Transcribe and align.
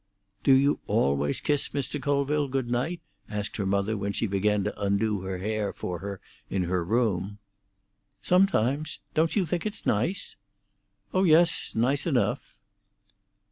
"Do 0.43 0.55
you 0.55 0.79
always 0.87 1.39
kiss 1.41 1.69
Mr. 1.69 2.01
Colville 2.01 2.47
good 2.47 2.71
night?" 2.71 3.01
asked 3.29 3.57
her 3.57 3.67
mother 3.67 3.95
when 3.95 4.13
she 4.13 4.25
began 4.25 4.63
to 4.63 4.81
undo 4.81 5.21
her 5.21 5.37
hair 5.37 5.71
for 5.71 5.99
her 5.99 6.19
in 6.49 6.63
her 6.63 6.83
room. 6.83 7.37
"Sometimes. 8.19 8.97
Don't 9.13 9.35
you 9.35 9.45
think 9.45 9.63
it's 9.63 9.85
nice?" 9.85 10.37
"Oh 11.13 11.23
yes; 11.23 11.73
nice 11.75 12.07
enough." 12.07 12.57